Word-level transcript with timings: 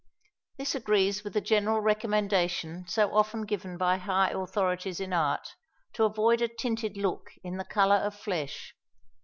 This 0.57 0.73
agrees 0.73 1.23
with 1.23 1.33
the 1.33 1.41
general 1.41 1.79
recommendation 1.79 2.87
so 2.87 3.13
often 3.15 3.45
given 3.45 3.77
by 3.77 3.97
high 3.97 4.31
authorities 4.31 4.99
in 4.99 5.13
art, 5.13 5.47
to 5.93 6.05
avoid 6.05 6.41
a 6.41 6.47
tinted 6.47 6.97
look 6.97 7.29
in 7.43 7.57
the 7.57 7.65
colour 7.65 7.97
of 7.97 8.15
flesh. 8.15 8.73